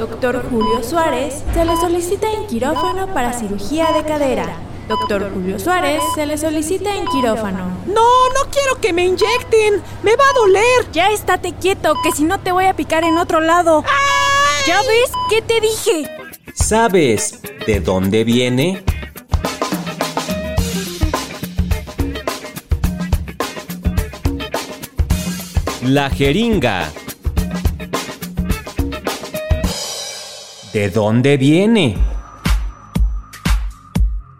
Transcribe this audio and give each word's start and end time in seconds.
Doctor 0.00 0.42
Julio 0.48 0.82
Suárez 0.82 1.44
se 1.52 1.62
le 1.62 1.76
solicita 1.76 2.26
en 2.32 2.46
quirófano 2.46 3.12
para 3.12 3.34
cirugía 3.34 3.92
de 3.92 4.02
cadera. 4.02 4.46
Doctor 4.88 5.30
Julio 5.30 5.58
Suárez 5.58 6.02
se 6.14 6.24
le 6.24 6.38
solicita 6.38 6.96
en 6.96 7.06
quirófano. 7.08 7.66
No, 7.84 8.28
no 8.30 8.50
quiero 8.50 8.80
que 8.80 8.94
me 8.94 9.04
inyecten. 9.04 9.82
Me 10.02 10.16
va 10.16 10.24
a 10.24 10.32
doler. 10.32 10.90
Ya 10.94 11.10
estate 11.10 11.52
quieto, 11.52 11.92
que 12.02 12.12
si 12.12 12.24
no 12.24 12.40
te 12.40 12.50
voy 12.50 12.64
a 12.64 12.74
picar 12.74 13.04
en 13.04 13.18
otro 13.18 13.42
lado. 13.42 13.84
¿Ya 14.66 14.80
ves? 14.80 15.12
¿Qué 15.28 15.42
te 15.42 15.60
dije? 15.60 16.08
¿Sabes 16.54 17.42
de 17.66 17.80
dónde 17.80 18.24
viene? 18.24 18.82
La 25.82 26.08
jeringa. 26.08 26.90
¿De 30.72 30.88
dónde 30.88 31.36
viene? 31.36 31.96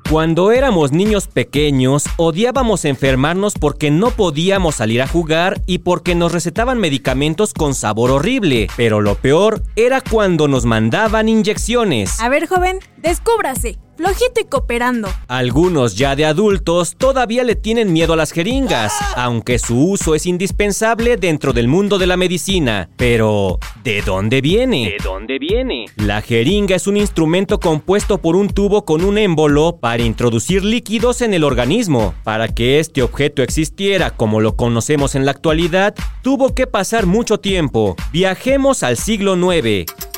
Cuando 0.09 0.53
éramos 0.53 0.93
niños 0.93 1.27
pequeños, 1.27 2.05
odiábamos 2.19 2.85
enfermarnos 2.85 3.55
porque 3.55 3.91
no 3.91 4.13
podíamos 4.13 4.77
salir 4.77 5.03
a 5.03 5.09
jugar 5.09 5.61
y 5.67 5.79
porque 5.79 6.15
nos 6.15 6.31
recetaban 6.31 6.79
medicamentos 6.79 7.53
con 7.53 7.75
sabor 7.75 8.13
horrible. 8.13 8.69
Pero 8.77 9.01
lo 9.01 9.17
peor 9.17 9.63
era 9.75 10.01
cuando 10.01 10.47
nos 10.47 10.67
mandaban 10.67 11.29
inyecciones. 11.29 12.21
A 12.21 12.29
ver, 12.29 12.47
joven, 12.47 12.79
descúbrase 12.99 13.79
flojito 14.01 14.41
y 14.41 14.45
cooperando. 14.45 15.09
Algunos 15.29 15.95
ya 15.95 16.17
de 16.17 16.25
adultos 16.25 16.97
todavía 16.97 17.45
le 17.45 17.55
tienen 17.55 17.93
miedo 17.93 18.15
a 18.15 18.17
las 18.17 18.33
jeringas, 18.33 18.95
aunque 19.15 19.59
su 19.59 19.79
uso 19.79 20.15
es 20.15 20.25
indispensable 20.25 21.19
dentro 21.19 21.53
del 21.53 21.69
mundo 21.69 21.99
de 21.99 22.07
la 22.07 22.17
medicina. 22.17 22.89
Pero, 22.97 23.59
¿de 23.85 24.01
dónde 24.01 24.41
viene? 24.41 24.97
¿De 24.99 25.05
dónde 25.05 25.39
viene? 25.39 25.85
La 25.97 26.23
jeringa 26.23 26.77
es 26.77 26.87
un 26.87 26.97
instrumento 26.97 27.61
compuesto 27.61 28.19
por 28.19 28.37
un 28.37 28.49
tubo 28.49 28.87
con 28.87 29.05
un 29.05 29.19
émbolo 29.19 29.77
para 29.81 30.03
introducir 30.03 30.65
líquidos 30.65 31.21
en 31.21 31.35
el 31.35 31.45
organismo. 31.45 32.15
Para 32.25 32.49
que 32.49 32.81
este 32.81 33.03
objeto 33.03 33.43
existiera 33.43 34.11
como 34.11 34.41
lo 34.41 34.57
conocemos 34.57 35.15
en 35.15 35.27
la 35.27 35.33
actualidad, 35.33 35.95
tuvo 36.23 36.55
que 36.55 36.67
pasar 36.67 37.05
mucho 37.05 37.39
tiempo. 37.39 37.97
Viajemos 38.13 38.83
al 38.83 38.97
siglo 38.97 39.37
IX. 39.37 40.10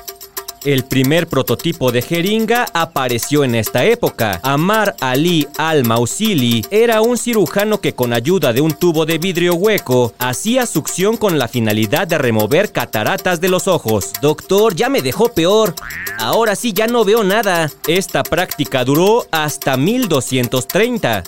El 0.64 0.84
primer 0.84 1.26
prototipo 1.26 1.90
de 1.90 2.02
jeringa 2.02 2.66
apareció 2.72 3.42
en 3.42 3.56
esta 3.56 3.84
época. 3.84 4.38
Amar 4.44 4.94
Ali 5.00 5.48
al-Mausili 5.58 6.64
era 6.70 7.00
un 7.00 7.18
cirujano 7.18 7.80
que 7.80 7.94
con 7.94 8.12
ayuda 8.12 8.52
de 8.52 8.60
un 8.60 8.70
tubo 8.72 9.04
de 9.04 9.18
vidrio 9.18 9.54
hueco 9.54 10.14
hacía 10.20 10.66
succión 10.66 11.16
con 11.16 11.36
la 11.36 11.48
finalidad 11.48 12.06
de 12.06 12.16
remover 12.16 12.70
cataratas 12.70 13.40
de 13.40 13.48
los 13.48 13.66
ojos. 13.66 14.12
Doctor, 14.22 14.76
ya 14.76 14.88
me 14.88 15.02
dejó 15.02 15.30
peor. 15.30 15.74
Ahora 16.18 16.54
sí 16.54 16.72
ya 16.72 16.86
no 16.86 17.04
veo 17.04 17.24
nada. 17.24 17.68
Esta 17.88 18.22
práctica 18.22 18.84
duró 18.84 19.26
hasta 19.32 19.76
1230. 19.76 21.24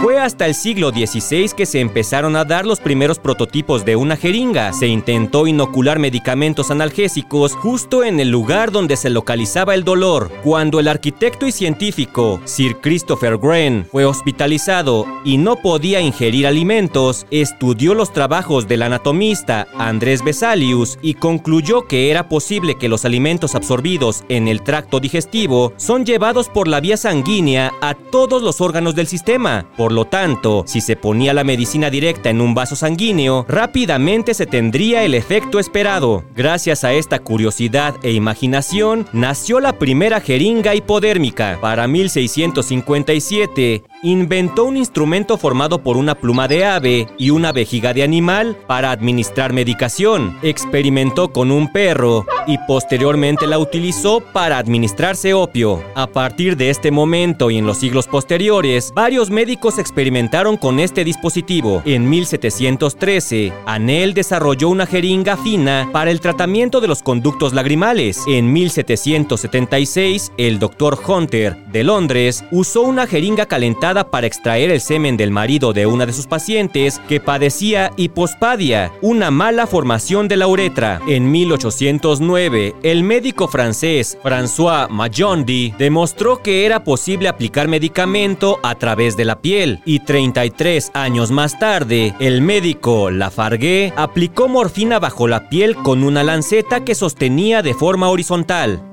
Fue 0.00 0.16
hasta 0.16 0.46
el 0.46 0.54
siglo 0.54 0.90
XVI 0.90 1.50
que 1.56 1.66
se 1.66 1.80
empezaron 1.80 2.36
a 2.36 2.44
dar 2.44 2.64
los 2.64 2.78
primeros 2.78 3.18
prototipos 3.18 3.84
de 3.84 3.96
una 3.96 4.16
jeringa. 4.16 4.72
Se 4.72 4.86
intentó 4.86 5.48
inocular 5.48 5.98
medicamentos 5.98 6.70
analgésicos 6.70 7.56
justo 7.56 8.04
en 8.04 8.20
el 8.20 8.30
lugar 8.30 8.70
donde 8.70 8.96
se 8.96 9.10
localizaba 9.10 9.74
el 9.74 9.82
dolor. 9.82 10.30
Cuando 10.44 10.78
el 10.78 10.86
arquitecto 10.86 11.48
y 11.48 11.52
científico 11.52 12.40
Sir 12.44 12.76
Christopher 12.80 13.38
Wren 13.38 13.88
fue 13.90 14.04
hospitalizado 14.04 15.04
y 15.24 15.36
no 15.36 15.56
podía 15.56 16.00
ingerir 16.00 16.46
alimentos, 16.46 17.26
estudió 17.32 17.92
los 17.94 18.12
trabajos 18.12 18.68
del 18.68 18.82
anatomista 18.82 19.66
Andrés 19.78 20.22
Vesalius 20.22 20.96
y 21.02 21.14
concluyó 21.14 21.88
que 21.88 22.12
era 22.12 22.28
posible 22.28 22.76
que 22.76 22.88
los 22.88 23.04
alimentos 23.04 23.56
absorbidos 23.56 24.22
en 24.28 24.46
el 24.46 24.62
tracto 24.62 25.00
digestivo 25.00 25.72
son 25.76 26.06
llevados 26.06 26.48
por 26.48 26.68
la 26.68 26.80
vía 26.80 26.96
sanguínea 26.96 27.74
a 27.80 27.94
todos 27.94 28.42
los 28.42 28.60
órganos 28.60 28.94
del 28.94 29.08
sistema. 29.08 29.66
Lo 29.92 30.04
tanto, 30.06 30.64
si 30.66 30.80
se 30.80 30.96
ponía 30.96 31.34
la 31.34 31.44
medicina 31.44 31.90
directa 31.90 32.30
en 32.30 32.40
un 32.40 32.54
vaso 32.54 32.76
sanguíneo, 32.76 33.46
rápidamente 33.48 34.34
se 34.34 34.46
tendría 34.46 35.04
el 35.04 35.14
efecto 35.14 35.58
esperado. 35.58 36.24
Gracias 36.34 36.84
a 36.84 36.92
esta 36.92 37.18
curiosidad 37.18 37.94
e 38.02 38.12
imaginación, 38.12 39.06
nació 39.12 39.60
la 39.60 39.78
primera 39.78 40.20
jeringa 40.20 40.74
hipodérmica. 40.74 41.58
Para 41.60 41.86
1657, 41.86 43.84
inventó 44.02 44.64
un 44.64 44.76
instrumento 44.76 45.36
formado 45.38 45.82
por 45.82 45.96
una 45.96 46.14
pluma 46.14 46.46
de 46.46 46.64
ave 46.64 47.08
y 47.18 47.30
una 47.30 47.52
vejiga 47.52 47.92
de 47.92 48.02
animal 48.02 48.56
para 48.66 48.90
administrar 48.90 49.52
medicación. 49.52 50.38
Experimentó 50.42 51.32
con 51.32 51.50
un 51.50 51.72
perro 51.72 52.26
y 52.46 52.58
posteriormente 52.66 53.46
la 53.46 53.58
utilizó 53.58 54.20
para 54.20 54.58
administrarse 54.58 55.34
opio. 55.34 55.82
A 55.94 56.06
partir 56.06 56.56
de 56.56 56.70
este 56.70 56.90
momento 56.90 57.50
y 57.50 57.58
en 57.58 57.66
los 57.66 57.78
siglos 57.78 58.06
posteriores, 58.06 58.92
varios 58.94 59.30
médicos 59.30 59.78
experimentaron 59.78 60.56
con 60.56 60.78
este 60.78 61.04
dispositivo. 61.04 61.82
En 61.84 62.08
1713, 62.08 63.52
Anel 63.66 64.14
desarrolló 64.14 64.68
una 64.68 64.86
jeringa 64.86 65.36
fina 65.36 65.88
para 65.92 66.10
el 66.10 66.20
tratamiento 66.20 66.80
de 66.80 66.88
los 66.88 67.02
conductos 67.02 67.52
lagrimales. 67.52 68.22
En 68.28 68.52
1776, 68.52 70.32
el 70.36 70.58
doctor 70.58 70.98
Hunter 71.06 71.56
de 71.66 71.84
Londres 71.84 72.44
usó 72.50 72.82
una 72.82 73.06
jeringa 73.06 73.46
calentada 73.46 73.87
para 73.94 74.26
extraer 74.26 74.70
el 74.70 74.80
semen 74.80 75.16
del 75.16 75.30
marido 75.30 75.72
de 75.72 75.86
una 75.86 76.04
de 76.04 76.12
sus 76.12 76.26
pacientes 76.26 77.00
que 77.08 77.20
padecía 77.20 77.90
hipospadia, 77.96 78.92
una 79.00 79.30
mala 79.30 79.66
formación 79.66 80.28
de 80.28 80.36
la 80.36 80.46
uretra. 80.46 81.00
En 81.06 81.30
1809, 81.30 82.74
el 82.82 83.02
médico 83.02 83.48
francés 83.48 84.18
François 84.22 84.88
Majondy 84.90 85.74
demostró 85.78 86.42
que 86.42 86.66
era 86.66 86.84
posible 86.84 87.28
aplicar 87.28 87.68
medicamento 87.68 88.60
a 88.62 88.74
través 88.74 89.16
de 89.16 89.24
la 89.24 89.40
piel 89.40 89.80
y 89.84 90.00
33 90.00 90.90
años 90.94 91.30
más 91.30 91.58
tarde, 91.58 92.14
el 92.20 92.42
médico 92.42 93.10
Lafargue 93.10 93.92
aplicó 93.96 94.48
morfina 94.48 94.98
bajo 94.98 95.26
la 95.28 95.48
piel 95.48 95.74
con 95.76 96.04
una 96.04 96.22
lanceta 96.22 96.84
que 96.84 96.94
sostenía 96.94 97.62
de 97.62 97.74
forma 97.74 98.08
horizontal. 98.08 98.87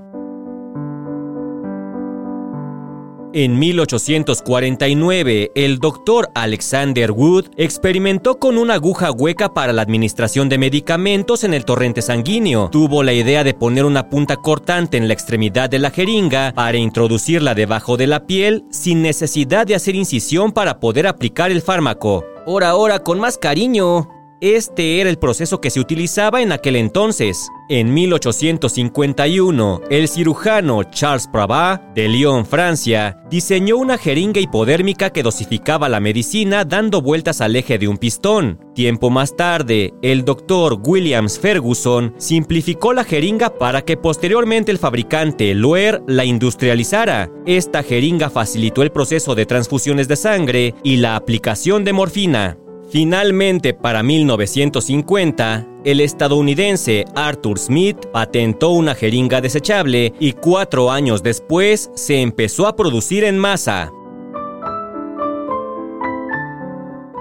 En 3.38 3.59
1849, 3.59 5.51
el 5.56 5.79
doctor 5.79 6.29
Alexander 6.35 7.12
Wood 7.12 7.47
experimentó 7.57 8.40
con 8.40 8.57
una 8.57 8.75
aguja 8.75 9.12
hueca 9.12 9.53
para 9.53 9.73
la 9.73 9.81
administración 9.81 10.47
de 10.47 10.57
medicamentos 10.57 11.44
en 11.44 11.53
el 11.53 11.66
torrente 11.66 12.01
sanguíneo. 12.01 12.69
Tuvo 12.72 13.03
la 13.03 13.12
idea 13.12 13.44
de 13.44 13.53
poner 13.53 13.84
una 13.84 14.07
punta 14.07 14.38
cortante 14.38 14.96
en 14.96 15.09
la 15.09 15.13
extremidad 15.16 15.69
de 15.69 15.79
la 15.79 15.91
jeringa 15.91 16.53
para 16.56 16.78
introducirla 16.78 17.53
debajo 17.53 17.97
de 17.97 18.07
la 18.07 18.25
piel 18.25 18.63
sin 18.72 19.01
necesidad 19.01 19.67
de 19.67 19.75
hacer 19.75 19.96
incisión 19.96 20.53
para 20.53 20.79
poder 20.79 21.06
aplicar 21.06 21.52
el 21.52 21.62
fármaco. 21.62 22.23
Ahora, 22.47 22.69
ahora, 22.69 23.00
con 23.00 23.19
más 23.19 23.38
cariño. 23.38 24.07
Este 24.41 25.00
era 25.00 25.09
el 25.09 25.18
proceso 25.18 25.62
que 25.62 25.69
se 25.69 25.79
utilizaba 25.79 26.41
en 26.41 26.51
aquel 26.51 26.75
entonces. 26.75 27.50
En 27.69 27.94
1851, 27.94 29.81
el 29.90 30.07
cirujano 30.09 30.84
Charles 30.84 31.28
Pravat, 31.31 31.81
de 31.96 32.09
Lyon, 32.09 32.46
Francia, 32.46 33.18
diseñó 33.29 33.78
una 33.78 33.97
jeringa 33.97 34.41
hipodérmica 34.41 35.09
que 35.09 35.23
dosificaba 35.23 35.88
la 35.88 36.01
medicina 36.01 36.66
dando 36.66 37.01
vueltas 37.01 37.40
al 37.40 37.56
eje 37.56 37.78
de 37.78 37.88
un 37.88 37.97
pistón. 37.97 38.59
Tiempo 38.75 39.09
más 39.09 39.38
tarde, 39.38 39.94
el 40.01 40.25
doctor 40.25 40.79
Williams 40.85 41.40
Ferguson 41.40 42.13
simplificó 42.17 42.91
la 42.91 43.06
jeringa 43.06 43.57
para 43.57 43.84
que 43.84 43.96
posteriormente 43.96 44.69
el 44.72 44.78
fabricante 44.79 45.56
Loer 45.56 46.03
la 46.07 46.25
industrializara. 46.25 47.31
Esta 47.46 47.84
jeringa 47.84 48.29
facilitó 48.29 48.84
el 48.84 48.91
proceso 48.91 49.34
de 49.34 49.46
transfusiones 49.46 50.09
de 50.09 50.17
sangre 50.17 50.75
y 50.84 50.97
la 50.97 51.16
aplicación 51.16 51.85
de 51.85 51.94
morfina. 51.94 52.57
Finalmente, 52.96 53.74
para 53.74 54.04
1950, 54.04 55.68
el 55.84 56.00
estadounidense 56.00 57.03
Arthur 57.14 57.59
Smith 57.59 57.97
patentó 58.14 58.70
una 58.70 58.96
jeringa 58.96 59.42
desechable 59.42 60.14
y 60.18 60.32
cuatro 60.32 60.90
años 60.90 61.22
después 61.22 61.92
se 61.94 62.22
empezó 62.22 62.68
a 62.68 62.78
producir 62.78 63.26
en 63.26 63.38
masa. 63.38 63.92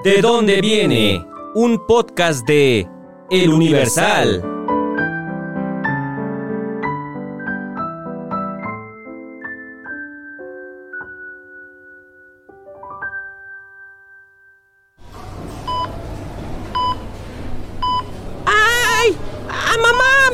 ¿De 0.04 0.22
dónde 0.22 0.60
viene? 0.60 1.26
Un 1.56 1.84
podcast 1.88 2.46
de 2.46 2.86
El 3.32 3.48
Universal. 3.48 4.53